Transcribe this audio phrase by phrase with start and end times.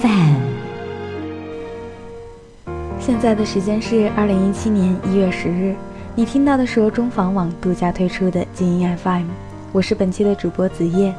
[0.00, 0.36] FM，
[3.00, 5.74] 现在的时间是二零一七年一月十日，
[6.14, 9.26] 你听到的是由中房网独家推出的精英 FM，
[9.72, 11.12] 我是本期的主播子夜。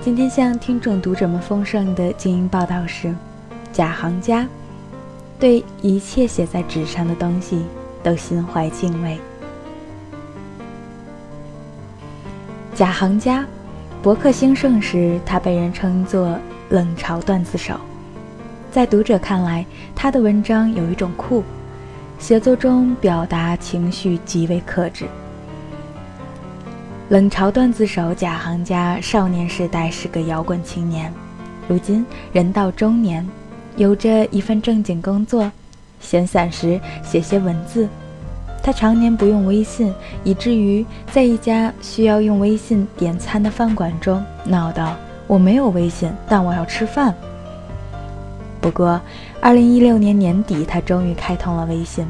[0.00, 3.12] 今天向听众读者们奉上的精英报道是：
[3.72, 4.46] 假行家
[5.38, 7.64] 对一切写在纸上的东西
[8.00, 9.18] 都心怀敬畏。
[12.74, 13.44] 假行家，
[14.00, 16.38] 博客兴盛时，他被人称作
[16.68, 17.74] 冷嘲段子手。
[18.70, 19.66] 在读者看来，
[19.96, 21.42] 他的文章有一种酷，
[22.20, 25.06] 写作中表达情绪极为克制。
[27.08, 31.12] 冷嘲段子手贾行家少年时代是个摇滚青年，
[31.68, 33.28] 如今人到中年，
[33.76, 35.50] 有着一份正经工作，
[35.98, 37.88] 闲散时写些文字。
[38.62, 44.94] 他常年不用微信，以至于在一家需要用微信点餐的饭馆中闹道
[45.26, 47.12] ：“我没有微信，但我要吃饭。”
[48.60, 49.00] 不过，
[49.40, 52.06] 二零一六年年底，他终于开通了微信，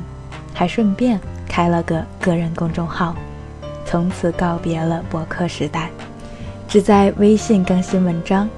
[0.53, 3.15] 还顺便开了个个人公众号，
[3.85, 5.91] 从此告别了博客时代，
[6.67, 8.49] 只在微信更新文章。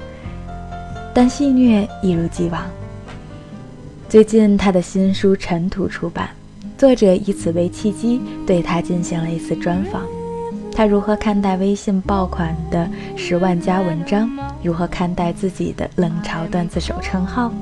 [1.14, 2.62] 但戏谑一如既往。
[4.08, 6.30] 最近，他的新书《尘土》出版，
[6.78, 10.02] 作者以此为契机，对他进行了一次专访。
[10.74, 14.30] 他如何看待微信爆款的十万加文章？
[14.62, 17.52] 如何看待自己的冷嘲段子手称号？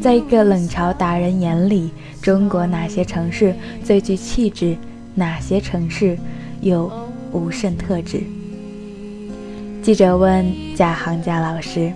[0.00, 4.76] 在一个冷嘲达人眼里，中国哪些城市最具气质？
[5.14, 6.18] 哪些城市
[6.60, 6.92] 有
[7.32, 8.22] 无甚特质？
[9.82, 10.44] 记者问
[10.74, 11.90] 贾行家老师：“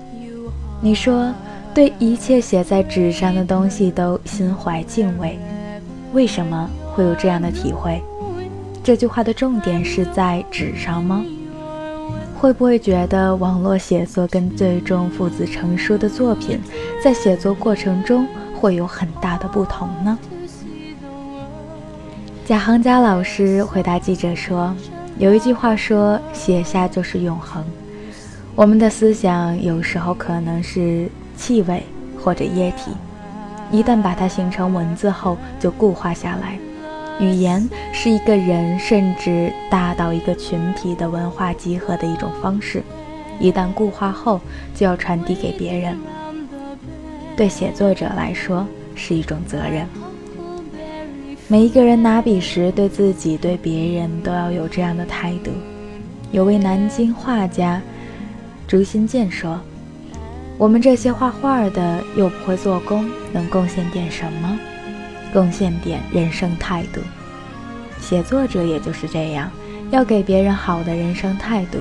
[0.80, 1.30] 你说
[1.74, 5.38] 对一切写在纸上的东西都心怀敬畏，
[6.14, 8.00] 为什么会有这样的体会？
[8.82, 11.22] 这句话的重点是在纸上吗？”
[12.40, 16.58] 会不会觉得网络写作跟最终父子成书的作品，
[17.04, 18.26] 在写作过程中
[18.58, 20.18] 会有很大的不同呢？
[22.46, 24.74] 贾行家老师回答记者说
[25.20, 27.62] ：“有一句话说，写下就是永恒。
[28.54, 31.82] 我们的思想有时候可能是气味
[32.18, 32.90] 或者液体，
[33.70, 36.58] 一旦把它形成文字后，就固化下来。”
[37.20, 42.82] 语言是一个人甚至大到一个群体的文化集合的一种方式，
[43.38, 44.40] 一旦固化后，
[44.74, 45.98] 就要传递给别人。
[47.36, 49.86] 对写作者来说是一种责任。
[51.46, 55.50] 每一个人拿笔时，对自己、对别人都要有这样的态度。
[56.32, 57.82] 有位南京画家
[58.66, 59.60] 朱新建说
[60.56, 64.58] ：“我们这些画画的又不会做工，能贡献点什么？”
[65.30, 67.00] 贡献点人生态度，
[68.00, 69.50] 写作者也就是这样，
[69.90, 71.78] 要给别人好的人生态度。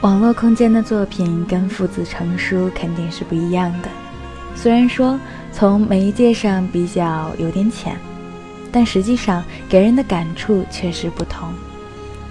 [0.00, 3.88] 网络空间的作品跟父子成书肯定是不一样的，
[4.54, 5.18] 虽然说
[5.52, 7.96] 从媒介上比较有点浅，
[8.72, 11.48] 但实际上给人的感触确实不同。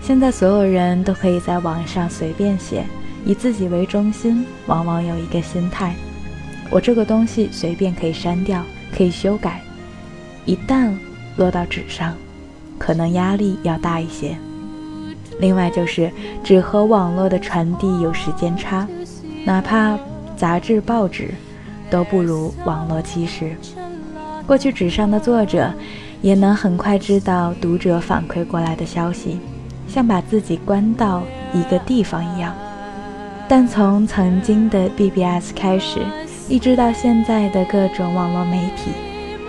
[0.01, 2.83] 现在所有人都可以在网上随便写，
[3.23, 5.95] 以自己为中心，往往有一个心态：
[6.69, 8.61] 我这个东西随便可以删掉，
[8.93, 9.61] 可以修改。
[10.45, 10.91] 一旦
[11.37, 12.15] 落到纸上，
[12.77, 14.35] 可能压力要大一些。
[15.39, 16.11] 另外就是
[16.43, 18.87] 纸和网络的传递有时间差，
[19.45, 19.97] 哪怕
[20.35, 21.29] 杂志报纸
[21.89, 23.55] 都不如网络及时。
[24.45, 25.71] 过去纸上的作者
[26.21, 29.39] 也能很快知道读者反馈过来的消息，
[29.87, 31.23] 像把自己关到
[31.53, 32.53] 一个地方一样。
[33.47, 35.99] 但从曾经的 BBS 开始，
[36.47, 38.91] 一直到现在的各种网络媒体。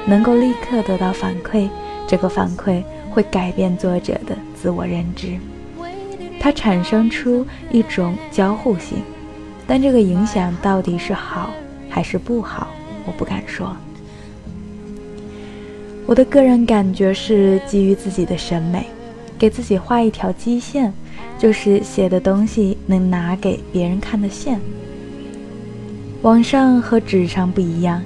[0.06, 1.68] 能够立刻得到反馈，
[2.06, 5.38] 这个反馈会改变作者的自我认知，
[6.40, 8.98] 它产生出一种交互性，
[9.66, 11.50] 但这个影响到底是好
[11.88, 12.68] 还是不好，
[13.06, 13.76] 我不敢说。
[16.04, 18.86] 我的个人感觉是基于自己的审美，
[19.38, 20.92] 给自己画一条基线，
[21.38, 24.60] 就是写的东西能拿给别人看的线。
[26.22, 28.02] 网上和纸上不一样。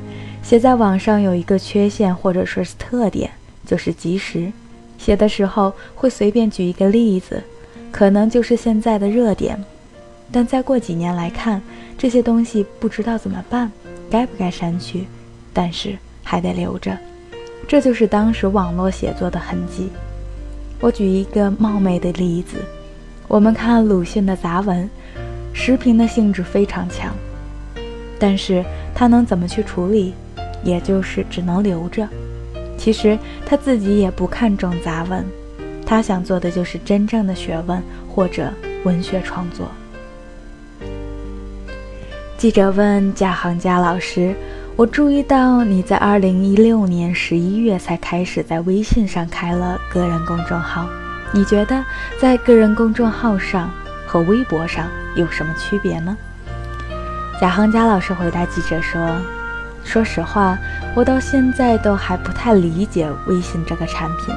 [0.46, 3.28] 写在网上有一个缺陷或者说是特点，
[3.66, 4.52] 就是及时。
[4.96, 7.42] 写的时候会随便举一个例子，
[7.90, 9.60] 可能就是现在的热点，
[10.30, 11.60] 但再过几年来看，
[11.98, 13.72] 这些东西不知道怎么办，
[14.08, 15.08] 该不该删去，
[15.52, 16.96] 但是还得留着。
[17.66, 19.88] 这就是当时网络写作的痕迹。
[20.78, 22.58] 我举一个冒昧的例子，
[23.26, 24.88] 我们看鲁迅的杂文，
[25.52, 27.12] 时评的性质非常强，
[28.16, 28.64] 但是
[28.94, 30.14] 他能怎么去处理，
[30.62, 32.08] 也就是只能留着。
[32.76, 35.24] 其实他自己也不看重杂文，
[35.84, 38.52] 他想做的就是真正的学问或者
[38.84, 39.68] 文学创作。
[42.36, 44.34] 记者问贾行家老师
[44.76, 50.86] ：“我注意到你在二零一六年十一月才开始在微信上开了个人公众号，
[51.32, 51.82] 你觉得
[52.20, 53.70] 在个人公众号上
[54.06, 54.86] 和微博上
[55.16, 56.14] 有什么区别呢？”
[57.40, 59.00] 贾行家老师回答记者说
[59.86, 60.58] ：“说实话，
[60.96, 64.34] 我到现在都还不太理解微信这个产品。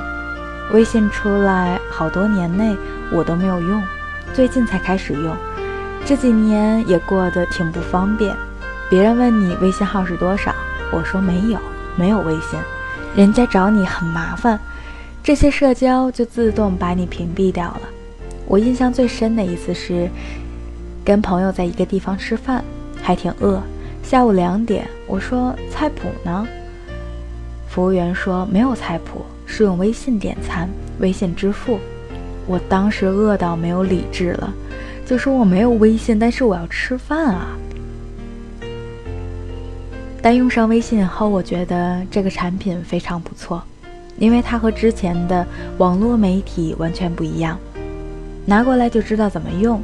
[0.72, 2.78] 微信出来好多年内
[3.12, 3.82] 我都没有用，
[4.32, 5.36] 最近才开始用。”
[6.06, 8.34] 这几年也过得挺不方便，
[8.90, 10.54] 别人问你微信号是多少，
[10.92, 11.60] 我说没有，
[11.96, 12.60] 没有微信，
[13.16, 14.60] 人家找你很麻烦，
[15.24, 17.82] 这些社交就自动把你屏蔽掉了。
[18.46, 20.08] 我印象最深的一次是
[21.04, 22.64] 跟朋友在一个地方吃饭，
[23.02, 23.62] 还挺饿，
[24.10, 26.48] 下午两点，我说菜谱呢？
[27.68, 30.68] 服务员说没有菜谱，是用微信点餐，
[30.98, 31.78] 微信支付。
[32.48, 34.52] 我当时饿到没有理智了。
[35.06, 37.56] 就说我没有微信，但是我要吃饭啊。
[40.24, 43.62] 但用上微信后，我觉得这个产品非常不错，
[44.18, 45.46] 因为它和之前的
[45.78, 47.60] 网络媒体完全不一样。
[48.48, 49.80] 拿过来就知道怎么用，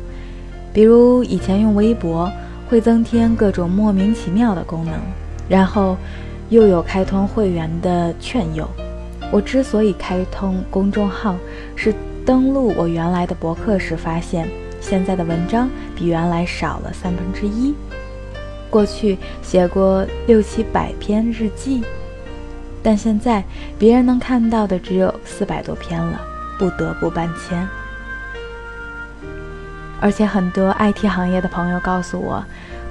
[0.74, 2.28] 比如以前用微博
[2.69, 4.94] 会增添各种莫名其妙的功能，
[5.47, 5.97] 然后
[6.50, 8.69] 又有开通会员的劝诱。
[9.31, 11.35] 我之所以开通公众号，
[11.75, 11.94] 是
[12.25, 14.47] 登录我原来的博客时发现。
[14.81, 17.73] 现在的文章比原来少了三分之一。
[18.69, 21.83] 过去写过六七百篇日记，
[22.83, 23.44] 但现在
[23.79, 26.21] 别人能看到的只有四百多篇了，
[26.59, 27.68] 不得不搬迁。
[30.00, 32.44] 而且很多 IT 行业的朋友告诉我，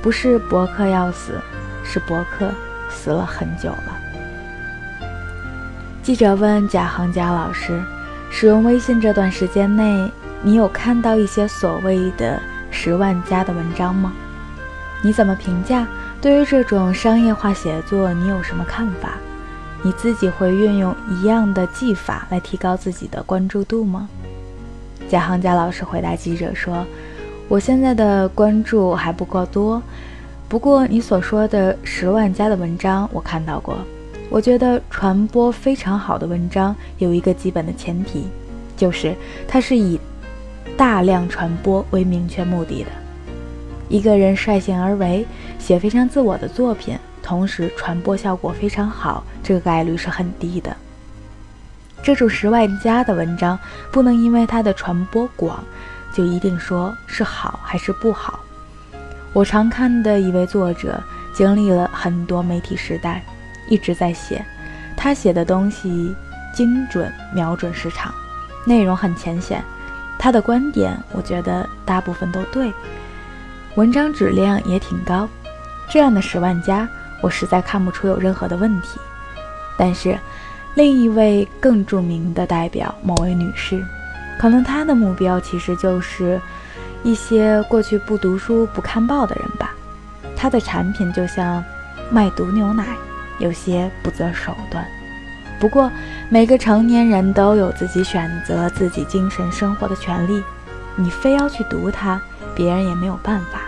[0.02, 1.40] 不是博客要死，
[1.84, 2.50] 是博客
[2.90, 3.98] 死了很久了。
[6.02, 7.82] 记者问贾行家老师
[8.30, 10.10] ：“使用微信这段时间内。”
[10.46, 12.38] 你有看到一些所谓的
[12.70, 14.12] 十万加的文章吗？
[15.02, 15.86] 你怎么评价？
[16.20, 19.14] 对于这种商业化写作，你有什么看法？
[19.82, 24.06] 你自己会运用一样的技法来提高自己的关注度吗？
[25.14, 26.84] 贾行家老师回答记者说
[27.46, 29.80] ：“我现在的关注还不够多，
[30.48, 33.78] 不过你所说的十万加的文章我看到过。
[34.28, 38.24] 我觉得传播非常好的文章有一个基本的前提，
[38.76, 39.14] 就是
[39.46, 40.00] 它是以。”
[40.76, 42.90] 大量传播为明确目的的
[43.88, 45.24] 一个人率性而为，
[45.60, 50.76] 写非常自我的作品，同时传播效果非常好，这个概率是很低的。
[52.04, 53.58] 这种十万加的文章，
[53.90, 55.64] 不能因为它的传播广，
[56.12, 58.40] 就一定说是好还是不好。
[59.32, 61.02] 我常看的一位作者，
[61.32, 63.24] 经历了很多媒体时代，
[63.70, 64.44] 一直在写，
[64.94, 66.14] 他写的东西
[66.54, 68.12] 精准瞄准市场，
[68.66, 69.64] 内容很浅显。
[70.18, 72.70] 他的观点，我觉得大部分都对，
[73.76, 75.26] 文章质量也挺高。
[75.88, 76.86] 这样的十万加，
[77.22, 79.00] 我实在看不出有任何的问题。
[79.78, 80.18] 但是，
[80.74, 83.84] 另一位更著名的代表某位女士，
[84.38, 86.40] 可能她的目标其实就是
[87.02, 89.72] 一些过去不读书、不看报的人吧。
[90.36, 91.62] 她的产品就像
[92.10, 92.84] 卖毒牛奶，
[93.38, 94.84] 有些不择手段。
[95.60, 95.90] 不过，
[96.28, 100.42] 每个成年人都有自己选择自己精神生活的权利。
[100.96, 102.20] 你非要去读它，
[102.54, 103.60] 别人也没有办法。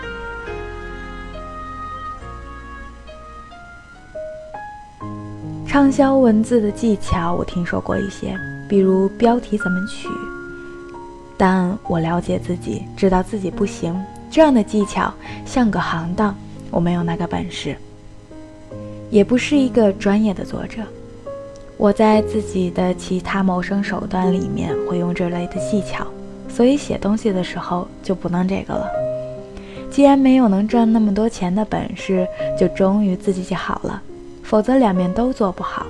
[5.77, 8.35] 畅销文字的技巧，我听说过一些，
[8.67, 10.09] 比如标题怎么取。
[11.37, 13.95] 但我了解自己，知道自己不行。
[14.31, 15.13] 这样的技巧
[15.45, 16.35] 像个行当，
[16.71, 17.77] 我没有那个本事，
[19.11, 20.81] 也不是一个专业的作者。
[21.77, 26.07] 我在自己的其他谋生手段里面会用这类的技巧，
[26.49, 28.89] 所以写东西的时候就不弄这个了。
[29.91, 32.27] 既然没有能赚那么多钱的本事，
[32.59, 34.03] 就忠于自己就好了，
[34.47, 35.85] 否则两面都做不好，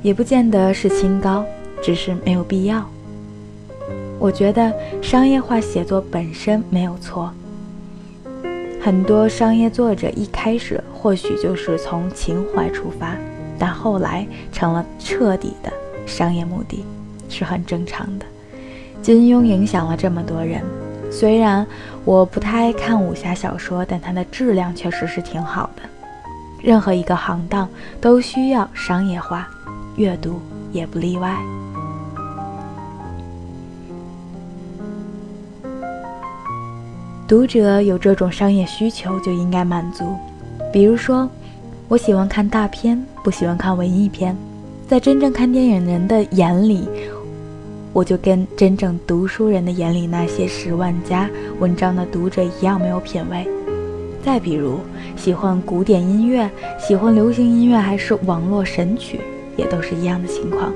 [0.00, 1.44] 也不见得是清高，
[1.82, 2.88] 只是没有必要。
[4.20, 4.72] 我觉得
[5.02, 7.32] 商业化写作本身没有错，
[8.80, 13.16] 很多商业作者一开始或许就是从情怀出发。
[13.58, 15.72] 但后来成了彻底的
[16.06, 16.84] 商业目的，
[17.28, 18.26] 是很正常的。
[19.02, 20.62] 金庸影响了这么多人，
[21.10, 21.66] 虽然
[22.04, 25.82] 我不太爱看武侠小说，但它的质量确实是挺好的。
[26.62, 27.68] 任何一个行当
[28.00, 29.48] 都需要商业化，
[29.96, 30.40] 阅读
[30.70, 31.36] 也不例外。
[37.26, 40.04] 读者有这种商业需求就应该满足。
[40.72, 41.28] 比如说，
[41.88, 44.36] 我喜欢看大片，不喜欢看文艺片。
[44.86, 46.86] 在真正看电影人的眼里，
[47.92, 51.28] 我就跟真正读书人的眼里那些十万加
[51.58, 53.48] 文章的读者一样没有品位。
[54.22, 54.78] 再比如，
[55.22, 56.50] 喜欢古典音乐、
[56.80, 59.20] 喜欢流行音乐还是网络神曲，
[59.56, 60.72] 也都是一样的情况。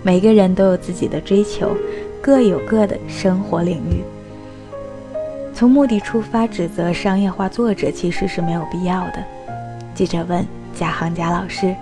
[0.00, 1.76] 每个人都有自己的追求，
[2.22, 4.04] 各有各的生活领域。
[5.52, 9.24] 从目的出发指责商业化作者，其实是没有必要的。
[9.92, 11.74] 记者问贾行贾老师：“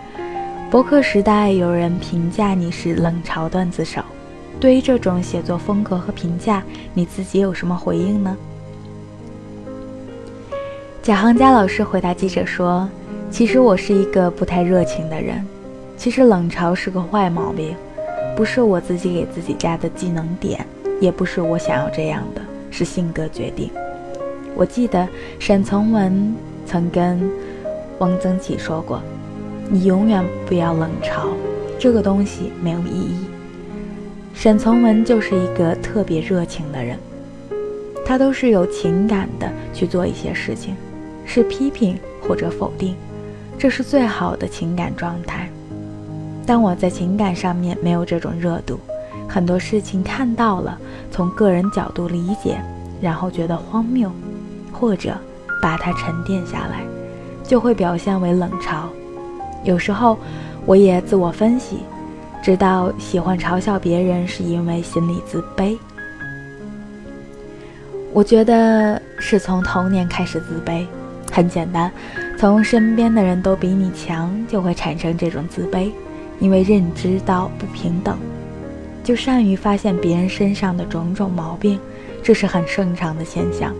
[0.73, 4.01] 博客时代有人评价你是冷嘲段子手，
[4.59, 6.63] 对于这种写作风格和评价，
[6.95, 8.35] 你自己有什么回应呢？”
[11.09, 12.87] 贾行贾老师回答记者说
[13.33, 15.43] ：“其实我是一个不太热情的人，
[15.97, 17.75] 其实冷嘲是个坏毛病，
[18.37, 20.67] 不是我自己给自己加的技能点，
[21.01, 23.71] 也不是我想要这样的。”是性格决定。
[24.55, 26.35] 我记得沈从文
[26.67, 27.19] 曾跟
[28.01, 29.01] 汪曾祺说过
[29.73, 31.29] ：“你永远不要冷嘲，
[31.79, 33.25] 这个东西没有意义。”
[34.37, 36.99] 沈从文就是一个特别热情的人，
[38.05, 40.77] 他都是有情感的去做一些事情，
[41.29, 42.97] 是批评或者否定，
[43.59, 45.49] 这是最好的情感状态。
[46.47, 48.81] 当我在情感上面没有这种热度。
[49.29, 50.79] 很多事情看到了，
[51.11, 52.59] 从个人角度理解，
[52.99, 54.11] 然后觉得荒谬，
[54.73, 55.15] 或者
[55.61, 56.81] 把它沉淀下来，
[57.45, 58.85] 就会表现为冷嘲。
[59.65, 60.17] 有时候
[60.65, 61.81] 我也自我分析，
[62.43, 65.77] 知道喜欢嘲笑别人是因为心里自卑。
[68.15, 70.87] 我觉得是从童年开始自卑，
[71.39, 71.89] 很简单，
[72.37, 75.93] 从身边的人都比你强，就会产生这种自卑，
[76.41, 78.19] 因为认知到不平等。
[79.05, 81.79] 就善于发现别人身上的种种毛病，
[82.25, 83.73] 这是很正常的现象。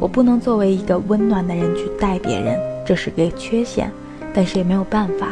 [0.00, 3.88] 我不能作为一个温暖的人去待别人，这是个缺陷，
[4.34, 5.28] 但是也没有办法。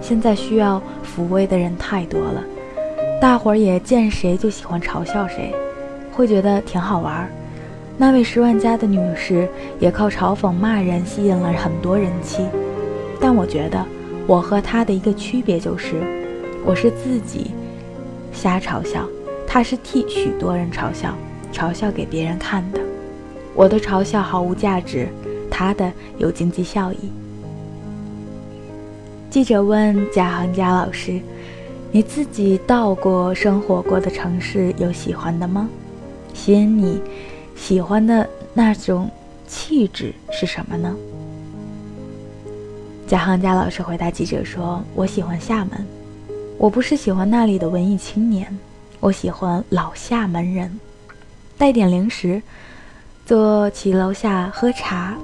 [0.00, 2.44] 现在需要抚慰的人太多了，
[3.20, 5.52] 大伙儿也见谁就喜欢嘲笑谁，
[6.12, 7.28] 会觉得挺好玩儿。
[8.00, 9.46] 那位十万加的女士
[9.78, 12.42] 也靠嘲讽骂人吸引了很多人气，
[13.20, 13.84] 但我觉得
[14.26, 15.96] 我和她的一个区别就是，
[16.64, 17.50] 我是自己。
[18.32, 19.06] 瞎嘲笑，
[19.46, 21.14] 她是替许多人嘲笑，
[21.52, 22.80] 嘲笑给别人看的。
[23.54, 25.06] 我的嘲笑毫无价值，
[25.50, 27.12] 她的有经济效益。
[29.28, 31.20] 记者问贾行家老师
[31.92, 35.68] ：“你自己到过、生活过的城市有喜欢的吗？
[36.32, 36.98] 吸引你
[37.60, 39.08] 喜欢的那种
[39.46, 40.96] 气质是什么呢？”
[43.06, 45.86] 贾行家老师回答记者说：“我喜欢厦门。”
[46.56, 48.46] 我不是喜欢那里的文艺青年，
[48.98, 50.78] 我喜欢老厦门人，
[51.56, 52.42] 带点零食，
[53.24, 55.16] 坐骑楼下喝茶。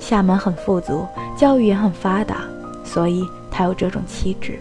[0.00, 2.44] 厦门很富足，教育也很发达，
[2.84, 4.58] 所以他有这种气质。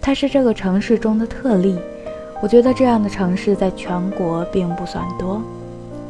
[0.00, 1.78] 他是这个城市中的特例，
[2.42, 5.42] 我觉得这样的城市在全国并不算多。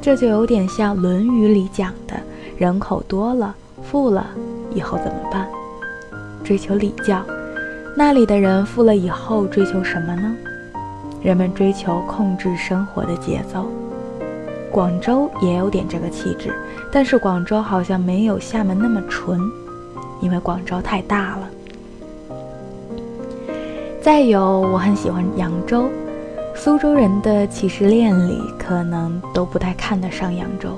[0.07, 2.15] 这就有点像《论语》里讲的：
[2.57, 4.25] 人口多了，富了，
[4.73, 5.49] 以后怎么办？
[6.45, 7.21] 追求礼教。
[7.97, 10.33] 那里的人富了以后追求什么呢？
[11.25, 13.67] 人们追求控制生活的节奏。
[14.71, 16.55] 广州也有点这个气质，
[16.93, 19.41] 但是广州好像没有厦门那么纯，
[20.21, 21.49] 因为广州太大了。
[24.01, 25.91] 再有，我很喜欢扬州，
[26.57, 30.71] 苏州人的鄙视链里可能都不太看得上扬州，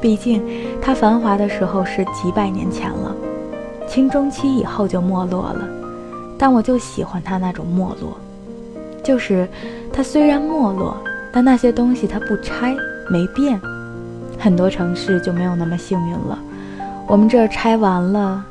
[0.00, 0.42] 毕竟
[0.80, 3.14] 它繁华的时候是几百年前了，
[3.86, 5.68] 清中期以后就没落了。
[6.38, 8.16] 但我就喜欢它那种没落，
[9.04, 9.46] 就是
[9.92, 10.96] 它虽然没落，
[11.32, 12.74] 但那些东西它不拆
[13.08, 13.60] 没变。
[14.38, 16.36] 很多城市就没有那么幸运了，
[17.06, 18.44] 我们这儿拆完了，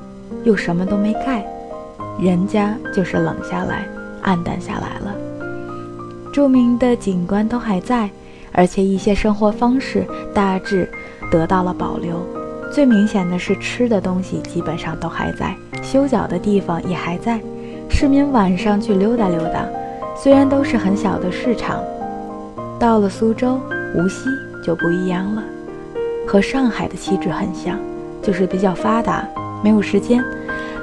[0.45, 1.45] 又什么都没盖，
[2.17, 3.85] 人家就是冷下来、
[4.21, 5.10] 暗淡下来了。
[6.31, 8.09] 著名的景观都还在，
[8.51, 10.89] 而且一些生活方式大致
[11.29, 12.25] 得到了保留。
[12.73, 17.39] 最明显的是吃的东西基本上都还在，修脚的地方也还在。
[17.89, 19.65] 市民晚上去溜达溜达，
[20.15, 21.83] 虽然都是很小的市场，
[22.79, 23.59] 到了苏州、
[23.93, 24.29] 无锡
[24.65, 25.43] 就不一样了，
[26.25, 27.77] 和上海的气质很像，
[28.21, 29.27] 就是比较发达，
[29.61, 30.23] 没有时间，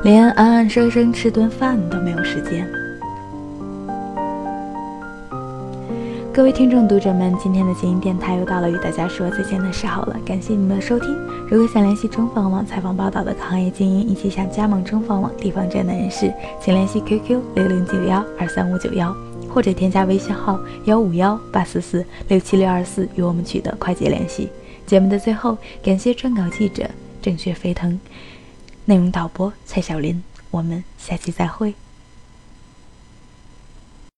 [0.05, 2.69] 连安安生生吃顿饭都没有时间。
[6.33, 11.09] 各位听众、读者们，今天的精英电台又到了与大家说再见的时候了，感谢你们的收听。
[11.49, 16.33] 如果想联系中房网采访报道的行业精英，以及想加盟中房网地方站的人士，
[16.63, 19.13] 请联系 QQ 六零九幺二三五九幺，
[19.49, 24.49] 或者添加微信号幺五幺八四四六七六二四与我们取得快捷联系。
[24.87, 26.89] 节目的最后，感谢撰稿记者
[27.21, 27.99] 郑雪飞腾，
[28.85, 31.75] 内容导播蔡小林，我们下期再会。